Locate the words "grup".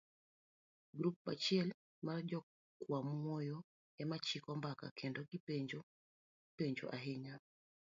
0.97-1.17